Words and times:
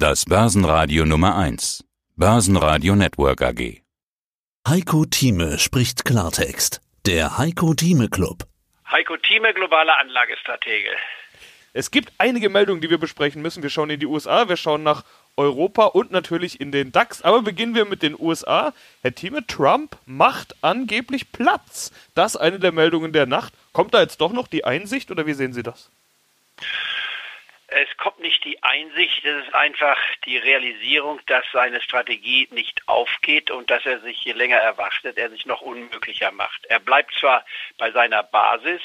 Das 0.00 0.26
Börsenradio 0.26 1.04
Nummer 1.04 1.36
1. 1.36 1.84
Börsenradio 2.14 2.94
Network 2.94 3.42
AG. 3.42 3.82
Heiko 4.68 5.04
Thieme 5.06 5.58
spricht 5.58 6.04
Klartext. 6.04 6.80
Der 7.04 7.36
Heiko 7.36 7.74
Thieme 7.74 8.08
Club. 8.08 8.44
Heiko 8.88 9.16
Thieme, 9.16 9.52
globaler 9.54 9.98
Anlagestratege. 9.98 10.90
Es 11.72 11.90
gibt 11.90 12.12
einige 12.16 12.48
Meldungen, 12.48 12.80
die 12.80 12.90
wir 12.90 12.98
besprechen 12.98 13.42
müssen. 13.42 13.64
Wir 13.64 13.70
schauen 13.70 13.90
in 13.90 13.98
die 13.98 14.06
USA, 14.06 14.48
wir 14.48 14.56
schauen 14.56 14.84
nach 14.84 15.02
Europa 15.36 15.86
und 15.86 16.12
natürlich 16.12 16.60
in 16.60 16.70
den 16.70 16.92
DAX. 16.92 17.22
Aber 17.22 17.42
beginnen 17.42 17.74
wir 17.74 17.84
mit 17.84 18.04
den 18.04 18.14
USA. 18.16 18.72
Herr 19.02 19.16
Thieme, 19.16 19.48
Trump 19.48 19.96
macht 20.06 20.54
angeblich 20.62 21.32
Platz. 21.32 21.90
Das 22.14 22.36
ist 22.36 22.40
eine 22.40 22.60
der 22.60 22.70
Meldungen 22.70 23.12
der 23.12 23.26
Nacht. 23.26 23.52
Kommt 23.72 23.94
da 23.94 24.00
jetzt 24.00 24.20
doch 24.20 24.32
noch 24.32 24.46
die 24.46 24.64
Einsicht 24.64 25.10
oder 25.10 25.26
wie 25.26 25.34
sehen 25.34 25.54
Sie 25.54 25.64
das? 25.64 25.90
Es 27.70 27.96
kommt 27.98 28.18
nicht 28.20 28.42
die 28.46 28.62
Einsicht, 28.62 29.24
es 29.26 29.44
ist 29.44 29.54
einfach 29.54 29.98
die 30.24 30.38
Realisierung, 30.38 31.20
dass 31.26 31.44
seine 31.52 31.82
Strategie 31.82 32.48
nicht 32.50 32.88
aufgeht 32.88 33.50
und 33.50 33.70
dass 33.70 33.84
er 33.84 34.00
sich 34.00 34.24
je 34.24 34.32
länger 34.32 34.56
erwartet, 34.56 35.18
er 35.18 35.28
sich 35.28 35.44
noch 35.44 35.60
unmöglicher 35.60 36.32
macht. 36.32 36.64
Er 36.66 36.80
bleibt 36.80 37.12
zwar 37.14 37.44
bei 37.76 37.90
seiner 37.90 38.22
Basis, 38.22 38.80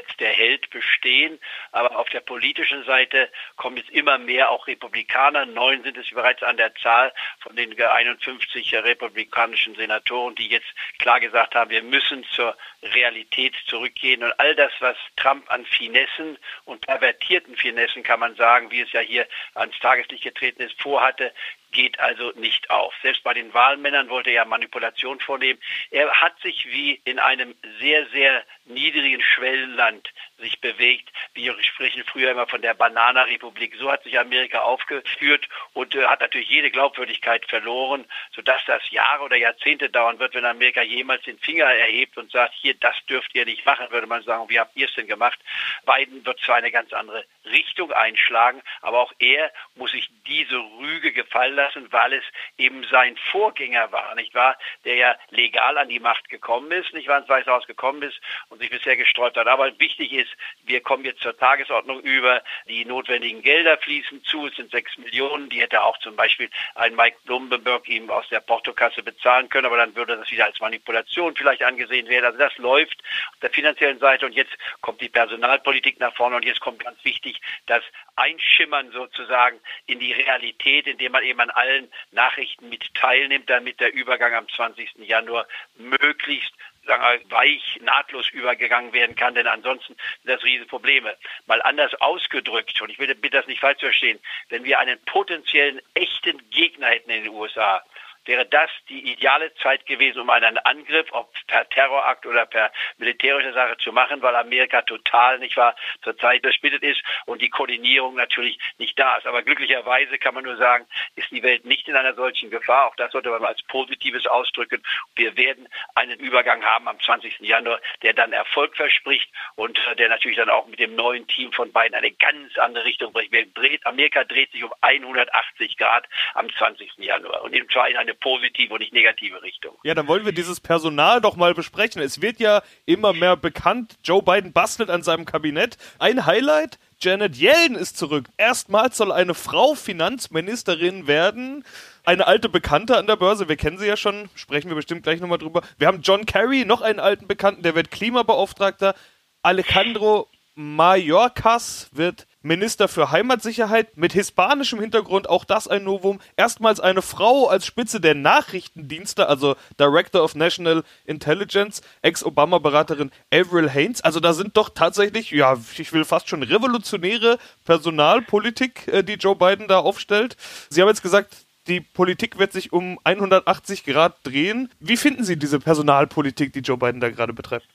als 0.00 0.16
der 0.16 0.32
Held 0.32 0.70
bestehen. 0.70 1.38
Aber 1.72 1.96
auf 1.96 2.08
der 2.08 2.20
politischen 2.20 2.84
Seite 2.84 3.30
kommen 3.56 3.76
jetzt 3.76 3.90
immer 3.90 4.18
mehr 4.18 4.50
auch 4.50 4.66
Republikaner. 4.66 5.46
Neun 5.46 5.82
sind 5.82 5.96
es 5.96 6.10
bereits 6.10 6.42
an 6.42 6.56
der 6.56 6.74
Zahl 6.76 7.12
von 7.40 7.56
den 7.56 7.80
51 7.80 8.74
republikanischen 8.74 9.74
Senatoren, 9.74 10.34
die 10.34 10.48
jetzt 10.48 10.68
klar 10.98 11.20
gesagt 11.20 11.54
haben, 11.54 11.70
wir 11.70 11.82
müssen 11.82 12.24
zur 12.32 12.56
Realität 12.82 13.54
zurückgehen. 13.66 14.22
Und 14.22 14.38
all 14.38 14.54
das, 14.54 14.72
was 14.80 14.96
Trump 15.16 15.50
an 15.50 15.64
Finessen 15.66 16.38
und 16.64 16.86
pervertierten 16.86 17.56
Finessen, 17.56 18.02
kann 18.02 18.20
man 18.20 18.34
sagen, 18.36 18.70
wie 18.70 18.80
es 18.80 18.92
ja 18.92 19.00
hier 19.00 19.26
ans 19.54 19.78
Tageslicht 19.80 20.24
getreten 20.24 20.62
ist, 20.62 20.80
vorhatte, 20.80 21.32
geht 21.72 21.98
also 22.00 22.32
nicht 22.36 22.70
auf. 22.70 22.92
Selbst 23.02 23.22
bei 23.22 23.34
den 23.34 23.52
Wahlmännern 23.54 24.08
wollte 24.08 24.30
er 24.30 24.44
Manipulation 24.44 25.20
vornehmen. 25.20 25.60
Er 25.90 26.10
hat 26.20 26.38
sich 26.40 26.66
wie 26.66 27.00
in 27.04 27.18
einem 27.18 27.54
sehr, 27.80 28.06
sehr 28.08 28.44
niedrigen 28.72 29.22
Schwellenland 29.22 30.08
sich 30.38 30.60
bewegt. 30.60 31.10
Wir 31.34 31.54
sprechen 31.62 32.04
früher 32.04 32.30
immer 32.30 32.46
von 32.46 32.62
der 32.62 32.74
Bananarepublik. 32.74 33.76
So 33.78 33.90
hat 33.90 34.02
sich 34.04 34.18
Amerika 34.18 34.60
aufgeführt 34.60 35.48
und 35.74 35.94
äh, 35.94 36.04
hat 36.06 36.20
natürlich 36.20 36.48
jede 36.48 36.70
Glaubwürdigkeit 36.70 37.44
verloren, 37.46 38.04
sodass 38.34 38.64
das 38.66 38.90
Jahre 38.90 39.24
oder 39.24 39.36
Jahrzehnte 39.36 39.90
dauern 39.90 40.18
wird, 40.18 40.34
wenn 40.34 40.44
Amerika 40.44 40.82
jemals 40.82 41.22
den 41.22 41.38
Finger 41.38 41.66
erhebt 41.66 42.16
und 42.16 42.30
sagt, 42.30 42.54
hier, 42.54 42.74
das 42.74 42.96
dürft 43.06 43.34
ihr 43.34 43.44
nicht 43.44 43.64
machen, 43.66 43.86
würde 43.90 44.06
man 44.06 44.22
sagen, 44.22 44.48
wie 44.48 44.58
habt 44.58 44.76
ihr 44.76 44.86
es 44.86 44.94
denn 44.94 45.06
gemacht? 45.06 45.38
Biden 45.84 46.24
wird 46.24 46.40
zwar 46.40 46.56
eine 46.56 46.70
ganz 46.70 46.92
andere 46.92 47.24
Richtung 47.44 47.92
einschlagen, 47.92 48.62
aber 48.80 49.00
auch 49.00 49.12
er 49.18 49.52
muss 49.74 49.92
sich 49.92 50.08
diese 50.26 50.58
Rüge 50.78 51.12
gefallen 51.12 51.54
lassen, 51.54 51.92
weil 51.92 52.14
es 52.14 52.24
eben 52.56 52.84
sein 52.90 53.16
Vorgänger 53.30 53.92
war, 53.92 54.14
nicht 54.14 54.34
wahr? 54.34 54.56
Der 54.84 54.94
ja 54.94 55.16
legal 55.30 55.78
an 55.78 55.88
die 55.88 56.00
Macht 56.00 56.28
gekommen 56.28 56.70
ist, 56.72 56.92
nicht 56.92 57.08
wahr, 57.08 57.18
ins 57.18 57.28
Weiße 57.28 57.50
Haus 57.50 57.66
gekommen 57.66 58.02
ist 58.02 58.20
und 58.48 58.59
sich 58.60 58.70
bisher 58.70 58.96
gesträubt 58.96 59.36
hat. 59.36 59.46
Aber 59.46 59.78
wichtig 59.78 60.12
ist, 60.12 60.30
wir 60.64 60.80
kommen 60.80 61.04
jetzt 61.04 61.20
zur 61.20 61.36
Tagesordnung 61.36 62.00
über. 62.00 62.42
Die 62.68 62.84
notwendigen 62.84 63.42
Gelder 63.42 63.76
fließen 63.78 64.22
zu. 64.24 64.46
Es 64.46 64.56
sind 64.56 64.70
sechs 64.70 64.96
Millionen. 64.98 65.48
Die 65.48 65.60
hätte 65.60 65.82
auch 65.82 65.98
zum 65.98 66.16
Beispiel 66.16 66.48
ein 66.74 66.94
Mike 66.94 67.16
Bloomberg 67.24 67.88
ihm 67.88 68.10
aus 68.10 68.28
der 68.28 68.40
Portokasse 68.40 69.02
bezahlen 69.02 69.48
können. 69.48 69.66
Aber 69.66 69.76
dann 69.76 69.96
würde 69.96 70.16
das 70.16 70.30
wieder 70.30 70.44
als 70.44 70.60
Manipulation 70.60 71.34
vielleicht 71.34 71.62
angesehen 71.62 72.08
werden. 72.08 72.26
Also 72.26 72.38
das 72.38 72.56
läuft 72.58 73.02
auf 73.32 73.40
der 73.40 73.50
finanziellen 73.50 73.98
Seite. 73.98 74.26
Und 74.26 74.34
jetzt 74.34 74.52
kommt 74.80 75.00
die 75.00 75.08
Personalpolitik 75.08 75.98
nach 75.98 76.14
vorne. 76.14 76.36
Und 76.36 76.44
jetzt 76.44 76.60
kommt 76.60 76.84
ganz 76.84 77.02
wichtig 77.04 77.40
das 77.66 77.82
Einschimmern 78.16 78.92
sozusagen 78.92 79.58
in 79.86 79.98
die 79.98 80.12
Realität, 80.12 80.86
indem 80.86 81.12
man 81.12 81.24
eben 81.24 81.40
an 81.40 81.50
allen 81.50 81.90
Nachrichten 82.12 82.68
mit 82.68 82.92
teilnimmt, 82.94 83.48
damit 83.48 83.80
der 83.80 83.92
Übergang 83.94 84.34
am 84.34 84.48
20. 84.48 84.96
Januar 85.06 85.46
möglichst 85.76 86.52
sagen 86.86 87.02
wir, 87.02 87.30
weich, 87.30 87.80
nahtlos 87.82 88.28
übergegangen 88.30 88.92
werden 88.92 89.16
kann, 89.16 89.34
denn 89.34 89.46
ansonsten 89.46 89.94
sind 89.94 90.30
das 90.34 90.42
Riesenprobleme. 90.42 91.16
Mal 91.46 91.62
anders 91.62 91.94
ausgedrückt, 92.00 92.80
und 92.80 92.90
ich 92.90 92.98
will 92.98 93.14
bitte 93.14 93.38
das 93.38 93.46
nicht 93.46 93.60
falsch 93.60 93.80
verstehen, 93.80 94.18
wenn 94.48 94.64
wir 94.64 94.78
einen 94.78 94.98
potenziellen 95.04 95.80
echten 95.94 96.48
Gegner 96.50 96.88
hätten 96.88 97.10
in 97.10 97.24
den 97.24 97.32
USA, 97.32 97.82
wäre 98.30 98.46
das 98.46 98.70
die 98.88 99.12
ideale 99.12 99.52
Zeit 99.54 99.86
gewesen, 99.86 100.20
um 100.20 100.30
einen 100.30 100.56
Angriff, 100.58 101.08
ob 101.10 101.32
per 101.48 101.68
Terrorakt 101.68 102.24
oder 102.26 102.46
per 102.46 102.70
militärische 102.98 103.52
Sache 103.52 103.76
zu 103.78 103.92
machen, 103.92 104.22
weil 104.22 104.36
Amerika 104.36 104.82
total, 104.82 105.40
nicht 105.40 105.56
wahr, 105.56 105.74
zurzeit 106.02 106.42
zersplittet 106.42 106.84
ist 106.84 107.02
und 107.26 107.42
die 107.42 107.50
Koordinierung 107.50 108.14
natürlich 108.14 108.56
nicht 108.78 108.96
da 108.96 109.16
ist. 109.16 109.26
Aber 109.26 109.42
glücklicherweise 109.42 110.16
kann 110.18 110.34
man 110.34 110.44
nur 110.44 110.56
sagen, 110.56 110.86
ist 111.16 111.30
die 111.32 111.42
Welt 111.42 111.64
nicht 111.64 111.88
in 111.88 111.96
einer 111.96 112.14
solchen 112.14 112.50
Gefahr. 112.50 112.86
Auch 112.86 112.94
das 112.94 113.10
sollte 113.10 113.30
man 113.30 113.44
als 113.44 113.62
Positives 113.62 114.26
ausdrücken. 114.28 114.80
Wir 115.16 115.36
werden 115.36 115.68
einen 115.96 116.20
Übergang 116.20 116.64
haben 116.64 116.86
am 116.86 117.00
20. 117.00 117.40
Januar, 117.40 117.80
der 118.02 118.12
dann 118.12 118.32
Erfolg 118.32 118.76
verspricht 118.76 119.28
und 119.56 119.76
äh, 119.88 119.96
der 119.96 120.08
natürlich 120.08 120.36
dann 120.36 120.50
auch 120.50 120.68
mit 120.68 120.78
dem 120.78 120.94
neuen 120.94 121.26
Team 121.26 121.50
von 121.52 121.72
beiden 121.72 121.96
eine 121.96 122.12
ganz 122.12 122.56
andere 122.58 122.84
Richtung 122.84 123.12
bringt. 123.12 123.84
Amerika 123.86 124.22
dreht 124.22 124.52
sich 124.52 124.62
um 124.62 124.72
180 124.82 125.76
Grad 125.76 126.06
am 126.34 126.48
20. 126.48 126.92
Januar 126.98 127.42
und 127.42 127.54
in 127.54 127.66
eine 127.80 128.10
eine 128.10 128.14
positive 128.20 128.72
und 128.72 128.80
nicht 128.80 128.92
negative 128.92 129.42
Richtung. 129.42 129.76
Ja, 129.82 129.94
dann 129.94 130.08
wollen 130.08 130.24
wir 130.24 130.32
dieses 130.32 130.60
Personal 130.60 131.20
doch 131.20 131.36
mal 131.36 131.54
besprechen. 131.54 132.02
Es 132.02 132.22
wird 132.22 132.40
ja 132.40 132.62
immer 132.86 133.12
mehr 133.12 133.36
bekannt, 133.36 133.96
Joe 134.04 134.22
Biden 134.22 134.52
bastelt 134.52 134.90
an 134.90 135.02
seinem 135.02 135.24
Kabinett. 135.24 135.76
Ein 135.98 136.26
Highlight, 136.26 136.78
Janet 137.00 137.36
Yellen 137.36 137.74
ist 137.74 137.96
zurück. 137.96 138.28
Erstmals 138.36 138.96
soll 138.96 139.10
eine 139.10 139.34
Frau 139.34 139.74
Finanzministerin 139.74 141.06
werden. 141.06 141.64
Eine 142.04 142.26
alte 142.26 142.48
Bekannte 142.48 142.96
an 142.96 143.06
der 143.06 143.16
Börse, 143.16 143.48
wir 143.48 143.56
kennen 143.56 143.78
sie 143.78 143.86
ja 143.86 143.96
schon, 143.96 144.28
sprechen 144.34 144.68
wir 144.68 144.74
bestimmt 144.74 145.02
gleich 145.02 145.20
nochmal 145.20 145.38
drüber. 145.38 145.62
Wir 145.78 145.86
haben 145.86 146.02
John 146.02 146.26
Kerry, 146.26 146.64
noch 146.64 146.82
einen 146.82 147.00
alten 147.00 147.26
Bekannten, 147.26 147.62
der 147.62 147.74
wird 147.74 147.90
Klimabeauftragter. 147.90 148.94
Alejandro 149.42 150.28
Mayorkas 150.54 151.88
wird 151.92 152.26
Minister 152.42 152.88
für 152.88 153.10
Heimatsicherheit 153.10 153.96
mit 153.96 154.12
hispanischem 154.12 154.80
Hintergrund, 154.80 155.28
auch 155.28 155.44
das 155.44 155.68
ein 155.68 155.84
Novum. 155.84 156.20
Erstmals 156.36 156.80
eine 156.80 157.02
Frau 157.02 157.48
als 157.48 157.66
Spitze 157.66 158.00
der 158.00 158.14
Nachrichtendienste, 158.14 159.28
also 159.28 159.56
Director 159.78 160.24
of 160.24 160.34
National 160.34 160.82
Intelligence, 161.04 161.82
Ex-Obama-Beraterin 162.00 163.10
Avril 163.32 163.70
Haines. 163.70 164.00
Also 164.00 164.20
da 164.20 164.32
sind 164.32 164.56
doch 164.56 164.70
tatsächlich, 164.70 165.30
ja, 165.32 165.58
ich 165.76 165.92
will 165.92 166.06
fast 166.06 166.30
schon 166.30 166.42
revolutionäre 166.42 167.38
Personalpolitik, 167.66 168.88
äh, 168.88 169.02
die 169.02 169.14
Joe 169.14 169.36
Biden 169.36 169.68
da 169.68 169.80
aufstellt. 169.80 170.36
Sie 170.70 170.80
haben 170.80 170.88
jetzt 170.88 171.02
gesagt, 171.02 171.36
die 171.66 171.80
Politik 171.80 172.38
wird 172.38 172.52
sich 172.52 172.72
um 172.72 172.98
180 173.04 173.84
Grad 173.84 174.16
drehen. 174.24 174.70
Wie 174.80 174.96
finden 174.96 175.24
Sie 175.24 175.38
diese 175.38 175.60
Personalpolitik, 175.60 176.54
die 176.54 176.60
Joe 176.60 176.78
Biden 176.78 177.00
da 177.00 177.10
gerade 177.10 177.34
betreibt? 177.34 177.66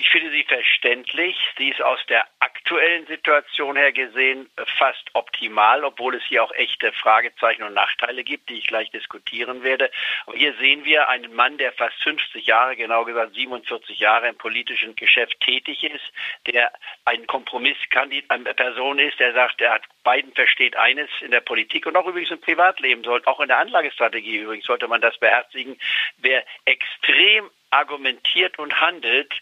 Ich 0.00 0.08
finde 0.10 0.30
sie 0.30 0.44
verständlich. 0.44 1.36
Sie 1.58 1.70
ist 1.70 1.82
aus 1.82 1.98
der 2.08 2.24
aktuellen 2.68 3.06
Situation 3.06 3.76
her 3.76 3.92
gesehen 3.92 4.50
fast 4.76 5.02
optimal, 5.14 5.84
obwohl 5.84 6.14
es 6.16 6.22
hier 6.24 6.44
auch 6.44 6.52
echte 6.52 6.92
Fragezeichen 6.92 7.62
und 7.62 7.72
Nachteile 7.72 8.24
gibt, 8.24 8.50
die 8.50 8.58
ich 8.58 8.66
gleich 8.66 8.90
diskutieren 8.90 9.62
werde. 9.62 9.90
Aber 10.26 10.36
hier 10.36 10.52
sehen 10.60 10.84
wir 10.84 11.08
einen 11.08 11.34
Mann, 11.34 11.56
der 11.56 11.72
fast 11.72 11.96
50 12.02 12.46
Jahre, 12.46 12.76
genau 12.76 13.06
gesagt 13.06 13.34
47 13.34 13.98
Jahre 13.98 14.28
im 14.28 14.36
politischen 14.36 14.94
Geschäft 14.96 15.40
tätig 15.40 15.82
ist, 15.82 16.12
der 16.46 16.70
ein 17.06 17.26
Kompromisskandidat, 17.26 18.56
Person 18.56 18.98
ist, 18.98 19.18
der 19.18 19.32
sagt, 19.32 19.62
er 19.62 19.72
hat 19.72 19.84
Biden 20.04 20.32
versteht 20.34 20.76
eines 20.76 21.08
in 21.22 21.30
der 21.30 21.40
Politik 21.40 21.86
und 21.86 21.96
auch 21.96 22.06
übrigens 22.06 22.30
im 22.30 22.40
Privatleben 22.40 23.06
auch 23.08 23.40
in 23.40 23.48
der 23.48 23.58
Anlagestrategie 23.58 24.38
übrigens 24.38 24.66
sollte 24.66 24.88
man 24.88 25.00
das 25.00 25.16
beherzigen. 25.18 25.78
Wer 26.18 26.44
extrem 26.66 27.50
argumentiert 27.70 28.58
und 28.58 28.80
handelt, 28.80 29.32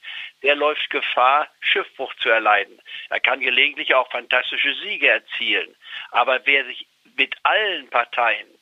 der 0.43 0.55
läuft 0.55 0.91
Gefahr, 0.91 1.49
Schiffbruch 1.61 2.15
zu 2.17 2.29
erleiden. 2.29 2.81
Er 3.11 3.21
kann 3.21 3.41
gelegentlich 3.41 3.95
auch 3.95 4.11
fantastische 4.11 4.75
Siege 4.83 5.09
erzielen. 5.09 5.75
Aber 6.11 6.41
wer 6.45 6.65
sich 6.65 6.87
mit 7.17 7.35
allen 7.43 7.89
Parteien 7.89 8.56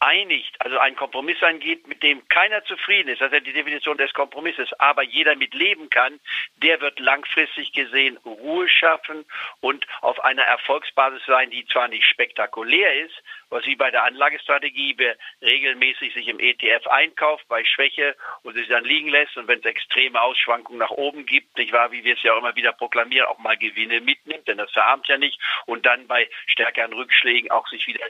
einigt, 0.00 0.58
also 0.60 0.78
einen 0.78 0.96
Kompromiss 0.96 1.42
angeht, 1.42 1.86
mit 1.86 2.02
dem 2.02 2.26
keiner 2.28 2.64
zufrieden 2.64 3.10
ist, 3.10 3.20
das 3.20 3.28
ist 3.28 3.34
ja 3.34 3.40
die 3.40 3.52
Definition 3.52 3.98
des 3.98 4.12
Kompromisses, 4.14 4.72
aber 4.78 5.02
jeder 5.02 5.36
mit 5.36 5.52
leben 5.54 5.90
kann, 5.90 6.18
der 6.56 6.80
wird 6.80 6.98
langfristig 6.98 7.72
gesehen 7.72 8.16
Ruhe 8.24 8.66
schaffen 8.68 9.26
und 9.60 9.86
auf 10.00 10.24
einer 10.24 10.42
Erfolgsbasis 10.42 11.22
sein, 11.26 11.50
die 11.50 11.66
zwar 11.66 11.88
nicht 11.88 12.06
spektakulär 12.06 13.04
ist, 13.04 13.14
was 13.50 13.66
wie 13.66 13.76
bei 13.76 13.90
der 13.90 14.04
Anlagestrategie 14.04 14.94
wer 14.96 15.16
regelmäßig 15.42 16.14
sich 16.14 16.28
im 16.28 16.40
ETF 16.40 16.86
einkauft 16.86 17.46
bei 17.48 17.62
Schwäche 17.64 18.16
und 18.42 18.54
sich 18.54 18.68
dann 18.68 18.84
liegen 18.84 19.10
lässt 19.10 19.36
und 19.36 19.48
wenn 19.48 19.58
es 19.58 19.66
extreme 19.66 20.20
Ausschwankungen 20.20 20.78
nach 20.78 20.90
oben 20.90 21.26
gibt, 21.26 21.58
nicht 21.58 21.72
wahr, 21.72 21.92
wie 21.92 22.04
wir 22.04 22.14
es 22.14 22.22
ja 22.22 22.32
auch 22.32 22.38
immer 22.38 22.56
wieder 22.56 22.72
proklamieren, 22.72 23.26
auch 23.26 23.38
mal 23.38 23.58
Gewinne 23.58 24.00
mitnimmt, 24.00 24.48
denn 24.48 24.56
das 24.56 24.70
verarmt 24.70 25.08
ja 25.08 25.18
nicht 25.18 25.38
und 25.66 25.84
dann 25.84 26.06
bei 26.06 26.28
stärkeren 26.46 26.94
Rückschlägen 26.94 27.50
auch 27.50 27.68
sich 27.68 27.86
wieder 27.86 28.06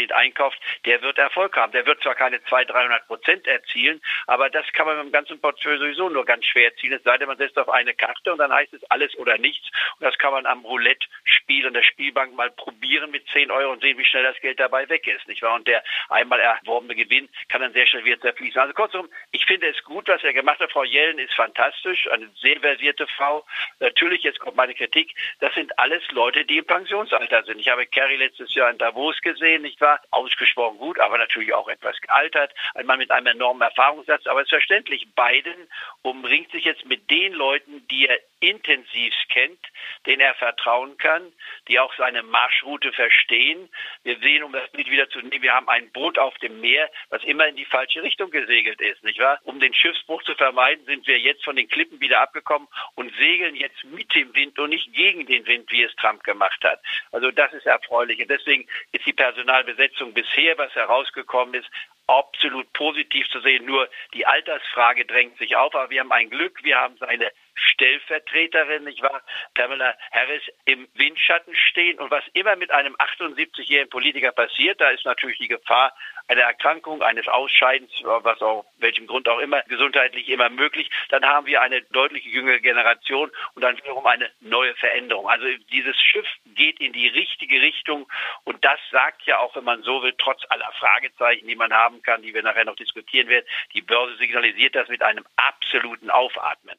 Disziplin 0.00 0.12
einkauft, 0.12 0.58
der 0.84 1.02
wird 1.02 1.18
Erfolg 1.18 1.56
haben. 1.56 1.72
Der 1.72 1.86
wird 1.86 2.02
zwar 2.02 2.14
keine 2.14 2.42
200, 2.44 2.70
300 2.70 3.06
Prozent 3.06 3.46
erzielen, 3.46 4.00
aber 4.26 4.50
das 4.50 4.66
kann 4.72 4.86
man 4.86 4.96
mit 4.96 5.06
dem 5.06 5.12
ganzen 5.12 5.40
Portfolio 5.40 5.78
sowieso 5.78 6.08
nur 6.08 6.24
ganz 6.24 6.44
schwer 6.46 6.70
erzielen. 6.70 6.94
Es 6.94 7.02
sei 7.02 7.18
denn, 7.18 7.28
man 7.28 7.38
setzt 7.38 7.58
auf 7.58 7.68
eine 7.68 7.94
Karte 7.94 8.32
und 8.32 8.38
dann 8.38 8.52
heißt 8.52 8.72
es 8.72 8.84
alles 8.90 9.16
oder 9.16 9.38
nichts. 9.38 9.66
Und 9.98 10.04
das 10.04 10.16
kann 10.18 10.32
man 10.32 10.46
am 10.46 10.64
Roulette-Spiel 10.64 11.66
und 11.66 11.74
der 11.74 11.82
Spielbank 11.82 12.34
mal 12.34 12.50
probieren 12.50 13.10
mit 13.10 13.26
10 13.28 13.50
Euro 13.50 13.72
und 13.72 13.82
sehen, 13.82 13.98
wie 13.98 14.04
schnell 14.04 14.22
das 14.22 14.40
Geld 14.40 14.60
dabei 14.60 14.88
weg 14.88 15.06
ist, 15.06 15.26
nicht 15.28 15.42
wahr? 15.42 15.54
Und 15.54 15.66
der 15.66 15.82
einmal 16.08 16.40
erworbene 16.40 16.94
Gewinn 16.94 17.28
kann 17.48 17.60
dann 17.60 17.72
sehr 17.72 17.86
schnell 17.86 18.04
wieder 18.04 18.20
zerfließen. 18.20 18.60
Also 18.60 18.74
kurzum, 18.74 19.08
ich 19.32 19.44
finde 19.46 19.68
es 19.68 19.82
gut, 19.84 20.08
was 20.08 20.22
er 20.24 20.32
gemacht 20.32 20.60
hat. 20.60 20.72
Frau 20.72 20.84
Jellen 20.84 21.18
ist 21.18 21.34
fantastisch, 21.34 22.08
eine 22.10 22.28
sehr 22.40 22.60
versierte 22.60 23.06
Frau. 23.06 23.44
Natürlich, 23.80 24.22
jetzt 24.22 24.38
kommt 24.38 24.56
meine 24.56 24.74
Kritik, 24.74 25.14
das 25.40 25.54
sind 25.54 25.78
alles 25.78 26.02
Leute, 26.12 26.44
die 26.44 26.58
im 26.58 26.64
Pensionsalter 26.64 27.42
sind. 27.44 27.60
Ich 27.60 27.68
habe 27.68 27.86
Kerry 27.86 28.16
letztes 28.16 28.54
Jahr 28.54 28.70
in 28.70 28.78
Davos 28.78 29.20
gesehen, 29.20 29.62
nicht 29.62 29.80
wahr? 29.80 29.89
Ausgesprochen 30.10 30.78
gut, 30.78 31.00
aber 31.00 31.18
natürlich 31.18 31.54
auch 31.54 31.68
etwas 31.68 32.00
gealtert. 32.00 32.52
Ein 32.74 32.86
Mann 32.86 32.98
mit 32.98 33.10
einem 33.10 33.26
enormen 33.26 33.62
Erfahrungssatz, 33.62 34.26
aber 34.26 34.40
es 34.40 34.46
ist 34.46 34.50
verständlich. 34.50 35.08
Biden 35.14 35.68
umringt 36.02 36.50
sich 36.52 36.64
jetzt 36.64 36.84
mit 36.86 37.10
den 37.10 37.32
Leuten, 37.32 37.86
die 37.88 38.06
er 38.06 38.18
intensiv 38.40 39.14
kennt, 39.28 39.60
denen 40.06 40.20
er 40.20 40.34
vertrauen 40.34 40.96
kann, 40.96 41.32
die 41.68 41.78
auch 41.78 41.94
seine 41.96 42.22
Marschroute 42.22 42.92
verstehen. 42.92 43.68
Wir 44.02 44.18
sehen, 44.18 44.42
um 44.42 44.52
das 44.52 44.68
Bild 44.70 44.90
wieder 44.90 45.08
zu 45.10 45.20
nehmen, 45.20 45.42
wir 45.42 45.54
haben 45.54 45.68
ein 45.68 45.90
Boot 45.92 46.18
auf 46.18 46.36
dem 46.38 46.60
Meer, 46.60 46.90
was 47.10 47.22
immer 47.24 47.46
in 47.46 47.56
die 47.56 47.64
falsche 47.64 48.02
Richtung 48.02 48.30
gesegelt 48.30 48.80
ist, 48.80 49.04
nicht 49.04 49.18
wahr? 49.18 49.38
Um 49.44 49.60
den 49.60 49.74
Schiffsbruch 49.74 50.22
zu 50.22 50.34
vermeiden, 50.34 50.84
sind 50.86 51.06
wir 51.06 51.18
jetzt 51.18 51.44
von 51.44 51.56
den 51.56 51.68
Klippen 51.68 52.00
wieder 52.00 52.20
abgekommen 52.20 52.68
und 52.94 53.14
segeln 53.16 53.54
jetzt 53.54 53.84
mit 53.84 54.14
dem 54.14 54.34
Wind 54.34 54.58
und 54.58 54.70
nicht 54.70 54.92
gegen 54.92 55.26
den 55.26 55.46
Wind, 55.46 55.70
wie 55.70 55.82
es 55.82 55.94
Trump 55.96 56.24
gemacht 56.24 56.62
hat. 56.64 56.80
Also 57.12 57.30
das 57.30 57.52
ist 57.52 57.66
erfreulich. 57.66 58.20
Und 58.20 58.30
deswegen 58.30 58.66
ist 58.92 59.06
die 59.06 59.12
Personalbesetzung 59.12 60.14
bisher, 60.14 60.56
was 60.58 60.74
herausgekommen 60.74 61.54
ist, 61.54 61.70
absolut 62.06 62.72
positiv 62.72 63.28
zu 63.28 63.40
sehen. 63.40 63.64
Nur 63.64 63.88
die 64.14 64.26
Altersfrage 64.26 65.04
drängt 65.04 65.38
sich 65.38 65.56
auf. 65.56 65.74
Aber 65.74 65.90
wir 65.90 66.00
haben 66.00 66.12
ein 66.12 66.30
Glück. 66.30 66.62
Wir 66.64 66.78
haben 66.78 66.96
seine 66.98 67.30
Stellvertreterin, 67.54 68.84
nicht 68.84 69.02
wahr, 69.02 69.22
Pamela 69.54 69.94
Harris, 70.12 70.42
im 70.64 70.88
Windschatten 70.94 71.54
stehen. 71.54 71.98
Und 71.98 72.10
was 72.10 72.24
immer 72.32 72.56
mit 72.56 72.70
einem 72.70 72.94
78-jährigen 72.96 73.90
Politiker 73.90 74.32
passiert, 74.32 74.80
da 74.80 74.90
ist 74.90 75.04
natürlich 75.04 75.38
die 75.38 75.48
Gefahr 75.48 75.94
einer 76.28 76.42
Erkrankung, 76.42 77.02
eines 77.02 77.26
Ausscheidens, 77.26 77.90
was 78.04 78.40
auch, 78.40 78.64
welchem 78.78 79.06
Grund 79.06 79.28
auch 79.28 79.40
immer, 79.40 79.62
gesundheitlich 79.62 80.28
immer 80.28 80.48
möglich. 80.48 80.88
Dann 81.08 81.24
haben 81.24 81.46
wir 81.46 81.60
eine 81.60 81.82
deutlich 81.82 82.24
jüngere 82.24 82.60
Generation 82.60 83.30
und 83.54 83.62
dann 83.62 83.76
wiederum 83.76 84.06
eine 84.06 84.30
neue 84.40 84.74
Veränderung. 84.76 85.28
Also 85.28 85.46
dieses 85.72 85.96
Schiff 86.00 86.26
geht 86.54 86.80
in 86.80 86.92
die 86.92 87.08
richtige 87.08 87.60
Richtung 87.60 88.06
und 88.44 88.64
das 88.64 88.78
sagt 88.90 89.22
ja 89.22 89.38
auch, 89.38 89.56
wenn 89.56 89.64
man 89.64 89.82
so 89.82 90.02
will, 90.02 90.14
trotz 90.18 90.42
aller 90.48 90.70
Fragezeichen, 90.78 91.48
die 91.48 91.56
man 91.56 91.72
haben 91.72 92.00
kann, 92.02 92.22
die 92.22 92.32
wir 92.32 92.42
nachher 92.42 92.64
noch 92.64 92.76
diskutieren 92.76 93.28
werden, 93.28 93.46
die 93.74 93.82
Börse 93.82 94.16
signalisiert 94.16 94.74
das 94.74 94.88
mit 94.88 95.02
einem 95.02 95.24
absoluten 95.36 96.10
Aufatmen. 96.10 96.78